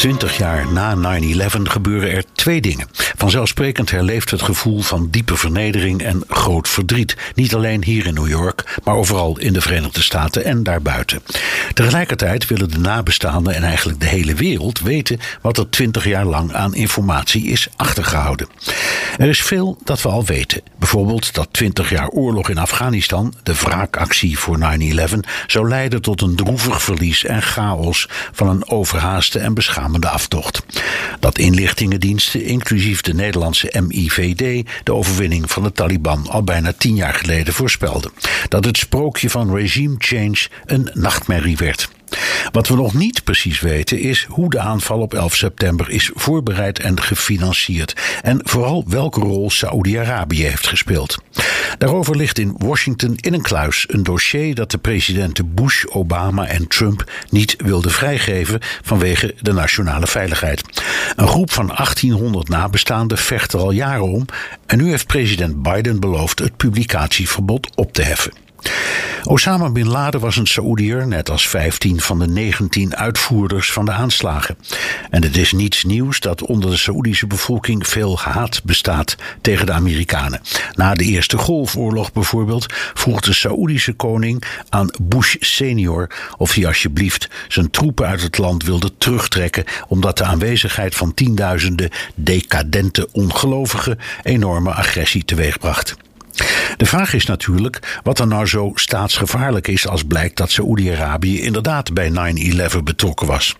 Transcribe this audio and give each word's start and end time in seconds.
20 0.00 0.36
jaar 0.36 0.72
na 0.72 0.96
9-11 0.96 1.62
gebeuren 1.62 2.10
er 2.10 2.24
twee 2.32 2.60
dingen. 2.60 2.88
Vanzelfsprekend 3.20 3.90
herleeft 3.90 4.30
het 4.30 4.42
gevoel 4.42 4.80
van 4.80 5.08
diepe 5.10 5.36
vernedering 5.36 6.02
en 6.02 6.22
groot 6.28 6.68
verdriet. 6.68 7.16
Niet 7.34 7.54
alleen 7.54 7.84
hier 7.84 8.06
in 8.06 8.14
New 8.14 8.28
York, 8.28 8.78
maar 8.84 8.94
overal 8.94 9.38
in 9.38 9.52
de 9.52 9.60
Verenigde 9.60 10.02
Staten 10.02 10.44
en 10.44 10.62
daarbuiten. 10.62 11.22
Tegelijkertijd 11.74 12.46
willen 12.46 12.70
de 12.70 12.78
nabestaanden 12.78 13.54
en 13.54 13.62
eigenlijk 13.62 14.00
de 14.00 14.06
hele 14.06 14.34
wereld 14.34 14.80
weten 14.80 15.20
wat 15.40 15.58
er 15.58 15.70
20 15.70 16.04
jaar 16.04 16.24
lang 16.24 16.52
aan 16.52 16.74
informatie 16.74 17.46
is 17.46 17.68
achtergehouden. 17.76 18.48
Er 19.18 19.28
is 19.28 19.42
veel 19.42 19.78
dat 19.84 20.02
we 20.02 20.08
al 20.08 20.24
weten. 20.24 20.62
Bijvoorbeeld 20.78 21.34
dat 21.34 21.48
20 21.50 21.90
jaar 21.90 22.08
oorlog 22.08 22.48
in 22.48 22.58
Afghanistan, 22.58 23.34
de 23.42 23.54
wraakactie 23.54 24.38
voor 24.38 24.58
9-11, 24.58 24.62
zou 25.46 25.68
leiden 25.68 26.02
tot 26.02 26.22
een 26.22 26.36
droevig 26.36 26.82
verlies 26.82 27.24
en 27.24 27.42
chaos 27.42 28.08
van 28.32 28.48
een 28.48 28.68
overhaaste 28.68 29.38
en 29.38 29.54
beschamende 29.54 30.08
aftocht. 30.08 30.62
Dat 31.18 31.38
inlichtingendiensten, 31.38 32.42
inclusief 32.44 33.00
de 33.00 33.09
Nederlandse 33.14 33.82
MIVD, 33.86 34.66
de 34.84 34.94
overwinning 34.94 35.50
van 35.50 35.62
de 35.62 35.72
Taliban 35.72 36.28
al 36.28 36.42
bijna 36.42 36.72
tien 36.72 36.94
jaar 36.94 37.14
geleden 37.14 37.54
voorspelden. 37.54 38.12
Dat 38.48 38.64
het 38.64 38.76
sprookje 38.76 39.30
van 39.30 39.54
regime 39.54 39.94
change 39.98 40.48
een 40.66 40.90
nachtmerrie 40.94 41.56
werd. 41.56 41.88
Wat 42.52 42.68
we 42.68 42.74
nog 42.74 42.94
niet 42.94 43.24
precies 43.24 43.60
weten 43.60 43.98
is 43.98 44.26
hoe 44.28 44.50
de 44.50 44.58
aanval 44.58 45.00
op 45.00 45.14
11 45.14 45.36
september 45.36 45.90
is 45.90 46.10
voorbereid 46.14 46.78
en 46.78 47.02
gefinancierd. 47.02 47.94
En 48.22 48.40
vooral 48.42 48.84
welke 48.88 49.20
rol 49.20 49.50
Saoedi-Arabië 49.50 50.42
heeft 50.42 50.66
gespeeld. 50.66 51.18
Daarover 51.78 52.16
ligt 52.16 52.38
in 52.38 52.54
Washington 52.58 53.16
in 53.16 53.34
een 53.34 53.42
kluis 53.42 53.86
een 53.88 54.02
dossier 54.02 54.54
dat 54.54 54.70
de 54.70 54.78
presidenten 54.78 55.54
Bush, 55.54 55.84
Obama 55.84 56.46
en 56.46 56.68
Trump 56.68 57.10
niet 57.30 57.54
wilden 57.58 57.90
vrijgeven 57.90 58.60
vanwege 58.82 59.34
de 59.40 59.52
nationale 59.52 60.06
veiligheid. 60.06 60.62
Een 61.16 61.28
groep 61.28 61.50
van 61.52 61.66
1800 61.66 62.48
nabestaanden 62.48 63.18
vecht 63.18 63.52
er 63.52 63.60
al 63.60 63.70
jaren 63.70 64.08
om 64.08 64.24
en 64.66 64.78
nu 64.78 64.90
heeft 64.90 65.06
president 65.06 65.62
Biden 65.62 66.00
beloofd 66.00 66.38
het 66.38 66.56
publicatieverbod 66.56 67.70
op 67.74 67.92
te 67.92 68.02
heffen. 68.02 68.32
Osama 69.24 69.70
bin 69.70 69.88
Laden 69.88 70.20
was 70.20 70.36
een 70.36 70.46
Saoediër, 70.46 71.06
net 71.06 71.30
als 71.30 71.48
15 71.48 72.00
van 72.00 72.18
de 72.18 72.26
19 72.26 72.96
uitvoerders 72.96 73.72
van 73.72 73.84
de 73.84 73.92
aanslagen. 73.92 74.58
En 75.10 75.22
het 75.22 75.36
is 75.36 75.52
niets 75.52 75.84
nieuws 75.84 76.20
dat 76.20 76.42
onder 76.42 76.70
de 76.70 76.76
Saoedische 76.76 77.26
bevolking 77.26 77.88
veel 77.88 78.18
haat 78.18 78.64
bestaat 78.64 79.16
tegen 79.40 79.66
de 79.66 79.72
Amerikanen. 79.72 80.40
Na 80.74 80.94
de 80.94 81.04
Eerste 81.04 81.38
Golfoorlog 81.38 82.12
bijvoorbeeld 82.12 82.66
vroeg 82.94 83.20
de 83.20 83.32
Saoedische 83.32 83.92
koning 83.92 84.42
aan 84.68 84.90
Bush 85.02 85.36
senior 85.38 86.10
of 86.36 86.54
hij 86.54 86.66
alsjeblieft 86.66 87.28
zijn 87.48 87.70
troepen 87.70 88.06
uit 88.06 88.22
het 88.22 88.38
land 88.38 88.64
wilde 88.64 88.92
terugtrekken, 88.98 89.64
omdat 89.88 90.18
de 90.18 90.24
aanwezigheid 90.24 90.94
van 90.94 91.14
tienduizenden 91.14 91.90
decadente 92.14 93.08
ongelovigen 93.12 93.98
enorme 94.22 94.70
agressie 94.70 95.24
teweegbracht. 95.24 95.96
De 96.76 96.86
vraag 96.86 97.14
is 97.14 97.26
natuurlijk 97.26 98.00
wat 98.02 98.18
er 98.18 98.26
nou 98.26 98.46
zo 98.46 98.70
staatsgevaarlijk 98.74 99.68
is 99.68 99.88
als 99.88 100.02
blijkt 100.04 100.36
dat 100.36 100.50
Saoedi-Arabië 100.50 101.40
inderdaad 101.40 101.92
bij 101.92 102.34
9-11 102.72 102.76
betrokken 102.84 103.26
was. 103.26 103.56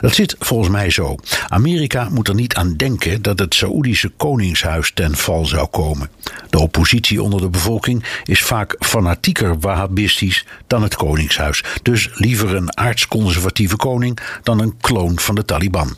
Dat 0.00 0.14
zit 0.14 0.36
volgens 0.38 0.68
mij 0.68 0.90
zo. 0.90 1.16
Amerika 1.48 2.08
moet 2.08 2.28
er 2.28 2.34
niet 2.34 2.54
aan 2.54 2.76
denken 2.76 3.22
dat 3.22 3.38
het 3.38 3.54
Saoedische 3.54 4.08
koningshuis 4.08 4.92
ten 4.94 5.16
val 5.16 5.46
zou 5.46 5.66
komen. 5.66 6.10
De 6.50 6.58
oppositie 6.58 7.22
onder 7.22 7.40
de 7.40 7.48
bevolking 7.48 8.04
is 8.24 8.42
vaak 8.42 8.76
fanatieker 8.78 9.58
wahhabistisch 9.58 10.46
dan 10.66 10.82
het 10.82 10.94
koningshuis. 10.96 11.64
Dus 11.82 12.10
liever 12.14 12.54
een 12.54 12.76
aardsconservatieve 12.76 13.76
koning 13.76 14.18
dan 14.42 14.60
een 14.60 14.76
kloon 14.80 15.18
van 15.18 15.34
de 15.34 15.44
Taliban. 15.44 15.96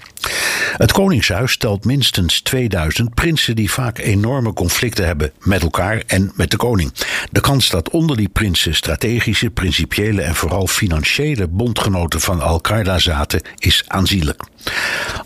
Het 0.76 0.92
Koningshuis 0.92 1.52
stelt 1.52 1.84
minstens 1.84 2.40
2000 2.40 3.14
prinsen 3.14 3.56
die 3.56 3.70
vaak 3.70 3.98
enorme 3.98 4.52
conflicten 4.52 5.06
hebben 5.06 5.32
met 5.42 5.62
elkaar 5.62 6.02
en 6.06 6.32
met 6.34 6.50
de 6.50 6.56
koning. 6.56 6.92
De 7.30 7.40
kans 7.40 7.70
dat 7.70 7.90
onder 7.90 8.16
die 8.16 8.28
prinsen 8.28 8.74
strategische, 8.74 9.50
principiële 9.50 10.22
en 10.22 10.34
vooral 10.34 10.66
financiële 10.66 11.48
bondgenoten 11.48 12.20
van 12.20 12.40
Al-Qaeda 12.40 12.98
zaten 12.98 13.42
is 13.56 13.84
aanzienlijk. 13.86 14.42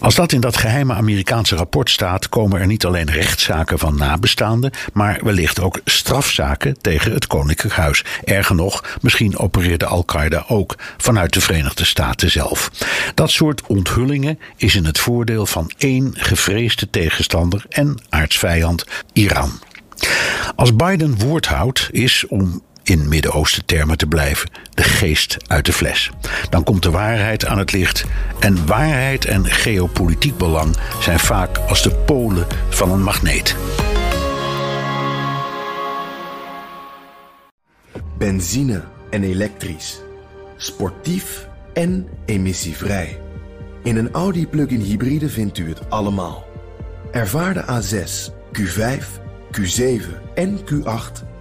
Als 0.01 0.15
dat 0.15 0.33
in 0.33 0.41
dat 0.41 0.57
geheime 0.57 0.95
Amerikaanse 0.95 1.57
rapport 1.57 1.91
staat, 1.91 2.29
komen 2.29 2.61
er 2.61 2.67
niet 2.67 2.85
alleen 2.85 3.11
rechtszaken 3.11 3.79
van 3.79 3.97
nabestaanden, 3.97 4.71
maar 4.93 5.21
wellicht 5.23 5.61
ook 5.61 5.81
strafzaken 5.85 6.81
tegen 6.81 7.13
het 7.13 7.27
Koninklijk 7.27 7.75
Huis. 7.75 8.05
Erger 8.25 8.55
nog, 8.55 8.99
misschien 9.01 9.39
opereerde 9.39 9.87
Al-Qaeda 9.87 10.45
ook 10.49 10.77
vanuit 10.97 11.33
de 11.33 11.41
Verenigde 11.41 11.85
Staten 11.85 12.31
zelf. 12.31 12.71
Dat 13.15 13.31
soort 13.31 13.63
onthullingen 13.67 14.39
is 14.57 14.75
in 14.75 14.85
het 14.85 14.99
voordeel 14.99 15.47
van 15.47 15.71
één 15.79 16.11
gevreesde 16.15 16.91
tegenstander 16.91 17.65
en 17.69 17.99
aardsvijand, 18.09 18.85
Iran. 19.13 19.51
Als 20.57 20.77
Biden 20.77 21.19
woord 21.19 21.47
houdt, 21.47 21.89
is 21.91 22.25
om 22.29 22.63
in 22.91 23.09
Midden-Oosten 23.09 23.65
termen 23.65 23.99
te 23.99 24.07
blijven, 24.07 24.51
de 24.71 24.83
geest 24.83 25.37
uit 25.47 25.67
de 25.67 25.73
fles. 25.73 26.11
Dan 26.49 26.65
komt 26.65 26.83
de 26.83 26.91
waarheid 26.91 27.47
aan 27.47 27.59
het 27.59 27.73
licht 27.73 28.05
en 28.41 28.67
waarheid 28.67 29.25
en 29.25 29.45
geopolitiek 29.45 30.37
belang 30.37 30.77
zijn 31.01 31.19
vaak 31.19 31.59
als 31.59 31.83
de 31.83 31.91
polen 31.91 32.47
van 32.69 32.91
een 32.93 33.03
magneet. 33.03 33.57
Benzine 38.19 38.83
en 39.11 39.23
elektrisch. 39.23 40.01
Sportief 40.57 41.49
en 41.73 42.09
emissievrij. 42.27 43.21
In 43.83 43.97
een 43.97 44.11
Audi 44.11 44.47
plug-in 44.47 44.81
hybride 44.81 45.29
vindt 45.29 45.59
u 45.59 45.69
het 45.69 45.91
allemaal. 45.91 46.45
Ervaar 47.13 47.55
de 47.55 47.65
A6, 47.65 48.33
Q5, 48.59 49.05
Q7 49.53 50.03
en 50.35 50.59
Q8 50.59 51.29